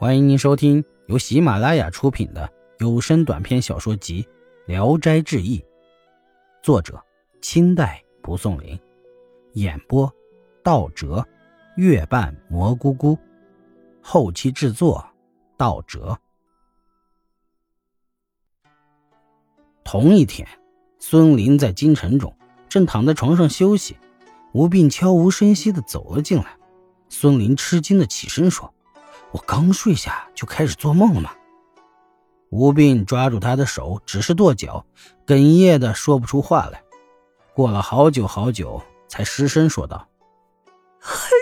[0.00, 4.22] 欢迎您收听由喜马拉雅出品的有声短篇小说集
[4.64, 5.58] 《聊斋志异》，
[6.62, 6.98] 作者
[7.42, 8.80] 清代蒲松龄，
[9.52, 10.10] 演播
[10.64, 11.22] 道哲、
[11.76, 13.18] 月半蘑菇菇，
[14.00, 15.06] 后期制作
[15.58, 16.18] 道哲。
[19.84, 20.48] 同一天，
[20.98, 22.34] 孙林在京城中
[22.70, 23.98] 正躺在床上休息，
[24.54, 26.56] 吴病悄无声息的走了进来。
[27.10, 28.72] 孙林吃惊的起身说。
[29.32, 31.30] 我刚睡下就开始做梦了吗？
[32.50, 34.84] 吴斌抓住他的手，只是跺脚，
[35.24, 36.82] 哽咽的说不出话来。
[37.54, 40.08] 过了好久好久，才失声说道：“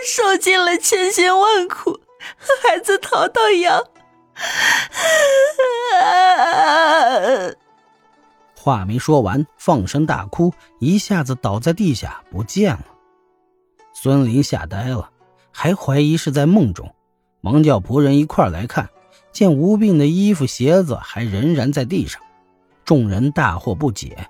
[0.05, 1.99] 受尽了千辛万苦，
[2.61, 3.83] 孩子逃到阳。”
[8.55, 12.85] 话没说完，放声大哭，一下子倒在地下不见了。
[13.93, 15.09] 孙林吓呆了，
[15.51, 16.93] 还怀疑是在梦中。
[17.41, 18.89] 忙叫仆人一块来看，
[19.31, 22.21] 见吴病的衣服鞋子还仍然在地上，
[22.83, 24.27] 众人大惑不解。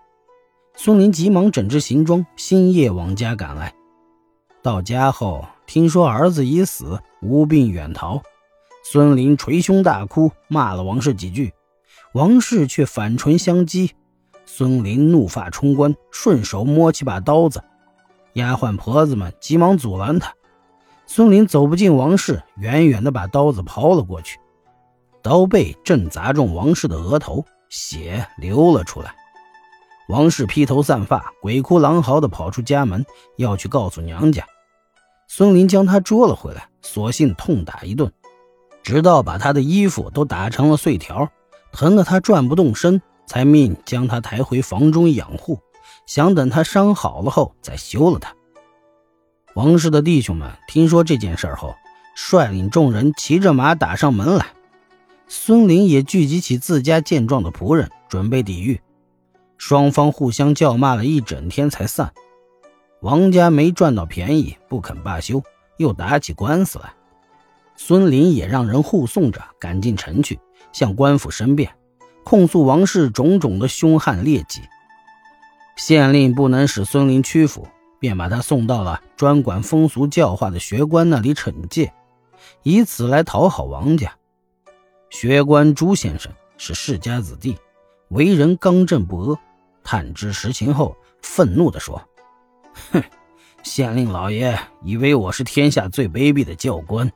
[0.76, 3.74] 孙林急忙整治行装，星夜往家赶来。
[4.62, 8.22] 到家后，听说儿子已死，吴病远逃，
[8.84, 11.54] 孙林捶胸大哭，骂了王氏几句，
[12.14, 13.90] 王氏却反唇相讥。
[14.46, 17.64] 孙林怒发冲冠，顺手摸起把刀子，
[18.34, 20.34] 丫鬟婆子们急忙阻拦他。
[21.12, 24.40] 孙林走不进王氏，远远的把刀子抛了过去，
[25.24, 29.16] 刀背正砸中王氏的额头，血流了出来。
[30.08, 33.04] 王氏披头散发、鬼哭狼嚎的跑出家门，
[33.38, 34.46] 要去告诉娘家。
[35.28, 38.12] 孙林将他捉了回来，索性痛打一顿，
[38.84, 41.28] 直到把他的衣服都打成了碎条，
[41.72, 45.60] 疼得他转不动身，才命将他抬回房中养护，
[46.06, 48.32] 想等他伤好了后再休了他。
[49.60, 51.76] 王氏的弟兄们听说这件事后，
[52.16, 54.46] 率领众人骑着马打上门来。
[55.28, 58.80] 孙林也聚集起自家健壮的仆人，准备抵御。
[59.58, 62.14] 双方互相叫骂了一整天才散。
[63.02, 65.44] 王家没赚到便宜，不肯罢休，
[65.76, 66.94] 又打起官司来。
[67.76, 70.40] 孙林也让人护送着赶进城去，
[70.72, 71.70] 向官府申辩，
[72.24, 74.62] 控诉王氏种种的凶悍劣迹。
[75.76, 77.68] 县令不能使孙林屈服。
[78.00, 81.94] 便把他送到了专管风俗教化的学官那里惩戒，
[82.64, 84.14] 以此来讨好王家。
[85.10, 87.58] 学官朱先生是世家子弟，
[88.10, 89.40] 为人刚正不阿。
[89.84, 92.02] 探知实情后，愤怒地说
[92.92, 93.04] ：“哼，
[93.64, 97.12] 县令老爷以为我是天下最卑鄙的教官，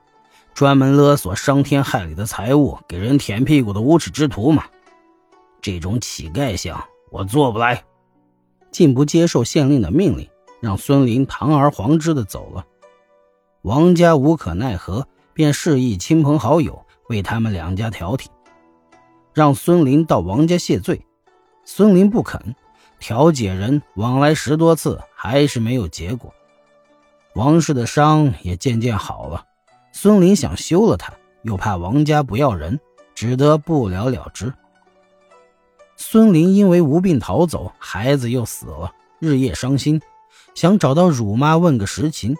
[0.53, 4.65] 专门勒索伤天害理的财物，给人舔屁股的无耻之徒吗？
[5.61, 7.83] 这种乞丐相，我做不来，
[8.71, 10.27] 竟不接受县令的命令。”
[10.63, 12.65] 让孙林堂而皇之的走了，
[13.63, 18.31] 王家无可奈何，便示意亲朋好友为他们两家调停，
[19.33, 21.05] 让孙林到王家谢罪。
[21.65, 22.55] 孙林不肯，
[22.97, 26.33] 调解人往来十多次，还是没有结果。
[27.35, 29.43] 王氏的伤也渐渐好了，
[29.91, 32.79] 孙林想休了他，又怕王家不要人，
[33.13, 34.53] 只得不了了之。
[35.97, 40.01] 孙林因为无病逃走，孩子又死了，日夜伤心。
[40.55, 42.35] 想找到乳妈问个实情，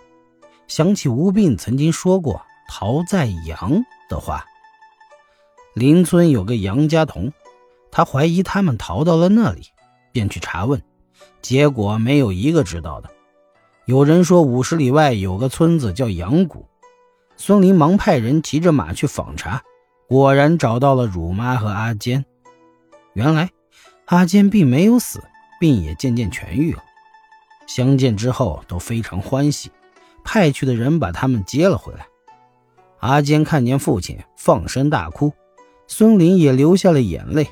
[0.68, 4.46] 想起吴病曾经说过“逃在杨”的话。
[5.74, 7.32] 邻村有个杨家童，
[7.92, 9.64] 他怀疑他们逃到了那里，
[10.12, 10.82] 便去查问，
[11.42, 13.10] 结果没有一个知道的。
[13.86, 16.68] 有人说五十里外有个村子叫杨谷，
[17.36, 19.62] 孙林忙派人骑着马去访查，
[20.08, 22.24] 果然找到了乳妈和阿坚。
[23.14, 23.50] 原来
[24.06, 25.22] 阿坚并没有死，
[25.60, 26.84] 病也渐渐痊愈了。
[27.68, 29.72] 相见之后都非常欢喜，
[30.24, 32.08] 派去的人把他们接了回来。
[33.00, 35.34] 阿坚看见父亲，放声大哭，
[35.88, 37.50] 孙林也流下了眼泪。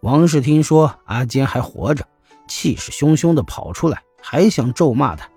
[0.00, 2.06] 王氏听说阿坚还活着，
[2.48, 5.28] 气势汹汹地跑出来，还想咒骂他。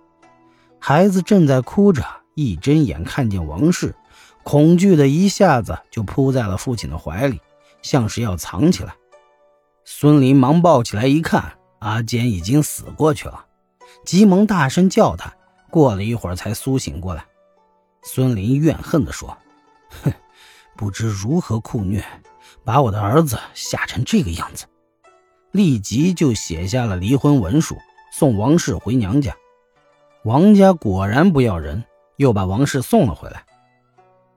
[0.80, 2.06] 孩子正在哭着，
[2.36, 3.96] 一睁眼看见王氏，
[4.44, 7.40] 恐惧的一下子就扑在了父亲的怀里，
[7.82, 8.94] 像是要藏起来。
[9.86, 13.46] 孙林忙抱起来一看，阿坚已经死过去了。
[14.06, 15.34] 急忙大声叫他，
[15.70, 17.26] 过了一会儿才苏醒过来。
[18.04, 19.38] 孙林怨恨地说
[20.04, 20.12] ：“哼，
[20.76, 22.04] 不知如何酷虐，
[22.64, 24.66] 把我的儿子吓成这个样子。”
[25.52, 27.78] 立即就写下了离婚文书，
[28.12, 29.36] 送王氏回娘家。
[30.24, 31.84] 王家果然不要人，
[32.18, 33.46] 又把王氏送了回来。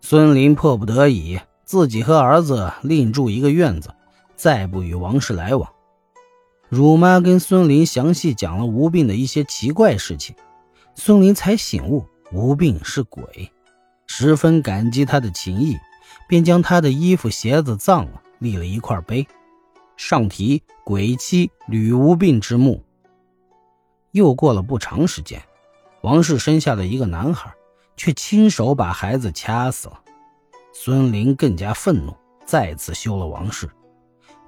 [0.03, 3.95] 孙林迫不得已，自己和儿子另住一个院子，
[4.37, 5.73] 再不与王氏来往。
[6.69, 10.35] 乳妈跟孙林详细讲了吴病的一些奇怪事情，
[10.95, 13.53] 孙林才醒悟吴病是鬼，
[14.07, 15.77] 十分感激他的情谊，
[16.29, 19.27] 便将他的衣服鞋子葬了，立了一块碑，
[19.97, 22.83] 上题“鬼妻吕无病之墓”。
[24.11, 25.41] 又过了不长时间，
[26.01, 27.55] 王氏生下了一个男孩，
[27.97, 30.01] 却亲手把孩子掐死了。
[30.73, 32.13] 孙林更加愤怒，
[32.45, 33.71] 再次休了王氏。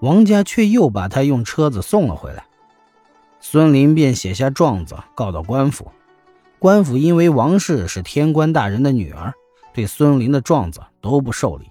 [0.00, 2.44] 王家却又把他用车子送了回来。
[3.40, 5.90] 孙林便写下状子告到官府。
[6.58, 9.32] 官府因为王氏是天官大人的女儿，
[9.72, 11.70] 对孙林的状子都不受理。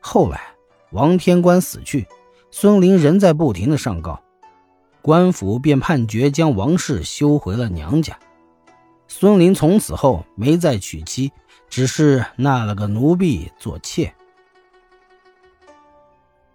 [0.00, 0.40] 后来
[0.90, 2.06] 王天官死去，
[2.50, 4.20] 孙林仍在不停的上告，
[5.00, 8.18] 官府便判决将王氏休回了娘家。
[9.06, 11.32] 孙林从此后没再娶妻，
[11.70, 14.14] 只是纳了个奴婢做妾。